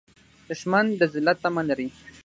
دښمن 0.47 0.85
د 0.99 1.01
ذلت 1.13 1.37
تمه 1.43 1.63
لري 1.69 1.87